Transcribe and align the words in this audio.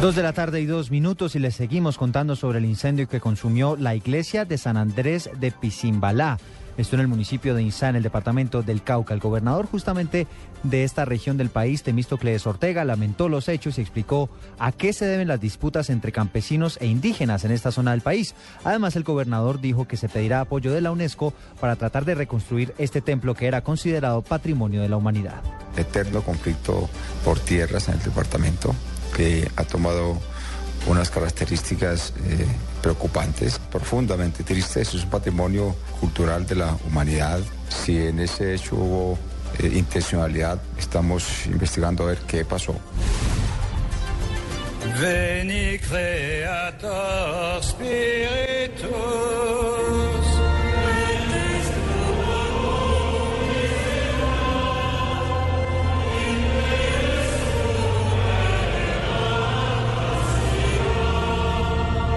Dos 0.00 0.16
de 0.16 0.22
la 0.22 0.32
tarde 0.32 0.62
y 0.62 0.64
dos 0.64 0.90
minutos 0.90 1.36
y 1.36 1.38
les 1.38 1.56
seguimos 1.56 1.98
contando 1.98 2.34
sobre 2.34 2.56
el 2.56 2.64
incendio 2.64 3.06
que 3.06 3.20
consumió 3.20 3.76
la 3.76 3.94
iglesia 3.94 4.46
de 4.46 4.56
San 4.56 4.78
Andrés 4.78 5.28
de 5.38 5.52
Pisimbalá. 5.52 6.38
Esto 6.78 6.96
en 6.96 7.02
el 7.02 7.08
municipio 7.08 7.54
de 7.54 7.62
Insá, 7.62 7.90
en 7.90 7.96
el 7.96 8.02
departamento 8.02 8.62
del 8.62 8.82
Cauca. 8.82 9.12
El 9.12 9.20
gobernador 9.20 9.66
justamente 9.66 10.26
de 10.62 10.84
esta 10.84 11.04
región 11.04 11.36
del 11.36 11.50
país, 11.50 11.82
Temístocles 11.82 12.46
Ortega, 12.46 12.86
lamentó 12.86 13.28
los 13.28 13.46
hechos 13.50 13.76
y 13.76 13.82
explicó 13.82 14.30
a 14.58 14.72
qué 14.72 14.94
se 14.94 15.04
deben 15.04 15.28
las 15.28 15.38
disputas 15.38 15.90
entre 15.90 16.12
campesinos 16.12 16.78
e 16.80 16.86
indígenas 16.86 17.44
en 17.44 17.50
esta 17.50 17.70
zona 17.70 17.90
del 17.90 18.00
país. 18.00 18.34
Además, 18.64 18.96
el 18.96 19.04
gobernador 19.04 19.60
dijo 19.60 19.86
que 19.86 19.98
se 19.98 20.08
pedirá 20.08 20.40
apoyo 20.40 20.72
de 20.72 20.80
la 20.80 20.92
UNESCO 20.92 21.34
para 21.60 21.76
tratar 21.76 22.06
de 22.06 22.14
reconstruir 22.14 22.72
este 22.78 23.02
templo 23.02 23.34
que 23.34 23.48
era 23.48 23.60
considerado 23.60 24.22
patrimonio 24.22 24.80
de 24.80 24.88
la 24.88 24.96
humanidad. 24.96 25.42
Eterno 25.76 26.22
conflicto 26.22 26.88
por 27.22 27.38
tierras 27.38 27.88
en 27.88 27.96
el 27.96 28.02
departamento 28.02 28.74
ha 29.56 29.64
tomado 29.64 30.18
unas 30.86 31.10
características 31.10 32.12
eh, 32.24 32.46
preocupantes, 32.82 33.58
profundamente 33.58 34.42
tristes. 34.44 34.94
Es 34.94 35.04
un 35.04 35.10
patrimonio 35.10 35.76
cultural 36.00 36.46
de 36.46 36.54
la 36.56 36.76
humanidad. 36.86 37.40
Si 37.68 37.96
en 37.96 38.20
ese 38.20 38.54
hecho 38.54 38.76
hubo 38.76 39.18
eh, 39.58 39.70
intencionalidad, 39.74 40.58
estamos 40.78 41.46
investigando 41.46 42.04
a 42.04 42.06
ver 42.08 42.18
qué 42.26 42.44
pasó. 42.44 42.74
Veni 45.00 45.78
Creator 45.78 47.62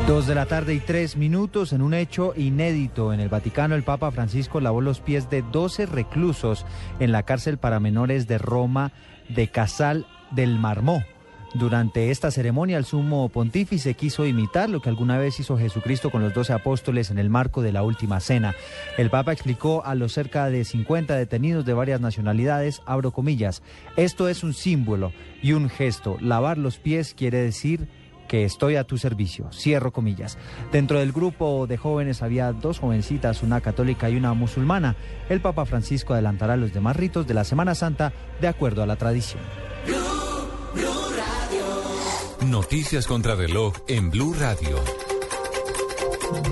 Dos 0.07 0.27
de 0.27 0.35
la 0.35 0.45
tarde 0.45 0.73
y 0.73 0.81
tres 0.81 1.15
minutos 1.15 1.71
en 1.71 1.81
un 1.81 1.93
hecho 1.93 2.33
inédito. 2.35 3.13
En 3.13 3.21
el 3.21 3.29
Vaticano, 3.29 3.73
el 3.73 3.83
Papa 3.83 4.11
Francisco 4.11 4.59
lavó 4.59 4.81
los 4.81 4.99
pies 4.99 5.29
de 5.29 5.43
12 5.43 5.85
reclusos 5.85 6.65
en 6.99 7.13
la 7.13 7.23
cárcel 7.23 7.57
para 7.57 7.79
menores 7.79 8.27
de 8.27 8.37
Roma 8.37 8.91
de 9.29 9.47
Casal 9.47 10.05
del 10.31 10.59
Marmó. 10.59 11.03
Durante 11.53 12.11
esta 12.11 12.31
ceremonia, 12.31 12.77
el 12.77 12.83
sumo 12.83 13.29
pontífice 13.29 13.93
quiso 13.93 14.25
imitar 14.25 14.69
lo 14.69 14.81
que 14.81 14.89
alguna 14.89 15.17
vez 15.17 15.39
hizo 15.39 15.57
Jesucristo 15.57 16.09
con 16.09 16.21
los 16.21 16.33
doce 16.33 16.51
apóstoles 16.51 17.09
en 17.09 17.17
el 17.17 17.29
marco 17.29 17.61
de 17.61 17.71
la 17.71 17.83
última 17.83 18.19
cena. 18.19 18.55
El 18.97 19.09
Papa 19.09 19.31
explicó 19.31 19.85
a 19.85 19.95
los 19.95 20.11
cerca 20.11 20.49
de 20.49 20.65
50 20.65 21.15
detenidos 21.15 21.63
de 21.63 21.73
varias 21.73 22.01
nacionalidades, 22.01 22.81
abro 22.85 23.11
comillas, 23.11 23.61
esto 23.95 24.27
es 24.27 24.43
un 24.43 24.53
símbolo 24.53 25.13
y 25.41 25.53
un 25.53 25.69
gesto. 25.69 26.17
Lavar 26.19 26.57
los 26.57 26.77
pies 26.77 27.13
quiere 27.13 27.37
decir 27.37 27.87
que 28.33 28.45
estoy 28.45 28.77
a 28.77 28.83
tu 28.83 28.97
servicio. 28.97 29.47
Cierro 29.53 29.91
comillas. 29.91 30.39
Dentro 30.71 30.97
del 30.97 31.11
grupo 31.11 31.67
de 31.67 31.77
jóvenes 31.77 32.23
había 32.23 32.51
dos 32.51 32.79
jovencitas, 32.79 33.43
una 33.43 33.61
católica 33.61 34.09
y 34.09 34.15
una 34.15 34.33
musulmana. 34.33 34.95
El 35.29 35.39
Papa 35.39 35.65
Francisco 35.65 36.13
adelantará 36.13 36.57
los 36.57 36.73
demás 36.73 36.95
ritos 36.95 37.27
de 37.27 37.35
la 37.35 37.43
Semana 37.43 37.75
Santa 37.75 38.11
de 38.41 38.47
acuerdo 38.47 38.81
a 38.81 38.87
la 38.87 38.95
tradición. 38.95 39.43
Noticias 42.43 43.05
contra 43.05 43.35
reloj 43.35 43.75
en 43.87 44.09
Blue 44.09 44.33
Radio. 44.33 45.02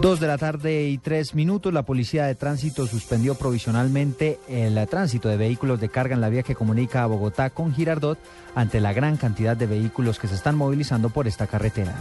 Dos 0.01 0.19
de 0.19 0.27
la 0.27 0.37
tarde 0.37 0.87
y 0.87 0.97
tres 0.97 1.35
minutos, 1.35 1.71
la 1.73 1.83
Policía 1.83 2.25
de 2.25 2.35
Tránsito 2.35 2.87
suspendió 2.87 3.35
provisionalmente 3.35 4.39
el 4.47 4.83
tránsito 4.87 5.29
de 5.29 5.37
vehículos 5.37 5.79
de 5.79 5.89
carga 5.89 6.15
en 6.15 6.21
la 6.21 6.29
vía 6.29 6.43
que 6.43 6.55
comunica 6.55 7.03
a 7.03 7.05
Bogotá 7.05 7.51
con 7.51 7.73
Girardot 7.73 8.17
ante 8.55 8.79
la 8.79 8.93
gran 8.93 9.17
cantidad 9.17 9.55
de 9.55 9.67
vehículos 9.67 10.17
que 10.17 10.27
se 10.27 10.35
están 10.35 10.55
movilizando 10.55 11.09
por 11.09 11.27
esta 11.27 11.47
carretera. 11.47 11.93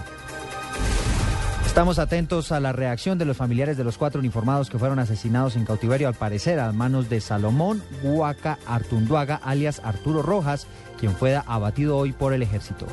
Estamos 1.66 1.98
atentos 2.00 2.50
a 2.52 2.58
la 2.58 2.72
reacción 2.72 3.16
de 3.16 3.24
los 3.24 3.36
familiares 3.36 3.76
de 3.76 3.84
los 3.84 3.96
cuatro 3.96 4.18
uniformados 4.18 4.68
que 4.68 4.78
fueron 4.78 4.98
asesinados 4.98 5.54
en 5.54 5.64
cautiverio, 5.64 6.08
al 6.08 6.14
parecer 6.14 6.58
a 6.58 6.72
manos 6.72 7.08
de 7.08 7.20
Salomón 7.20 7.82
Huaca 8.02 8.58
Artunduaga, 8.66 9.36
alias 9.36 9.80
Arturo 9.84 10.20
Rojas, 10.20 10.66
quien 10.98 11.14
fue 11.14 11.36
abatido 11.36 11.96
hoy 11.96 12.12
por 12.12 12.32
el 12.32 12.42
ejército. 12.42 12.86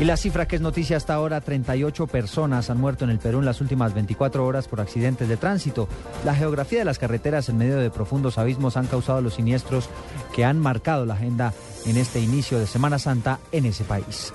Y 0.00 0.06
la 0.06 0.16
cifra 0.16 0.48
que 0.48 0.56
es 0.56 0.62
noticia 0.62 0.96
hasta 0.96 1.12
ahora, 1.12 1.42
38 1.42 2.06
personas 2.06 2.70
han 2.70 2.80
muerto 2.80 3.04
en 3.04 3.10
el 3.10 3.18
Perú 3.18 3.40
en 3.40 3.44
las 3.44 3.60
últimas 3.60 3.92
24 3.92 4.46
horas 4.46 4.66
por 4.66 4.80
accidentes 4.80 5.28
de 5.28 5.36
tránsito. 5.36 5.90
La 6.24 6.34
geografía 6.34 6.78
de 6.78 6.86
las 6.86 6.98
carreteras 6.98 7.50
en 7.50 7.58
medio 7.58 7.76
de 7.76 7.90
profundos 7.90 8.38
abismos 8.38 8.78
han 8.78 8.86
causado 8.86 9.20
los 9.20 9.34
siniestros 9.34 9.90
que 10.34 10.46
han 10.46 10.58
marcado 10.58 11.04
la 11.04 11.14
agenda 11.14 11.52
en 11.84 11.98
este 11.98 12.18
inicio 12.18 12.58
de 12.58 12.66
Semana 12.66 12.98
Santa 12.98 13.40
en 13.52 13.66
ese 13.66 13.84
país. 13.84 14.32